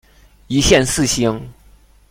[0.47, 1.53] 一线四星。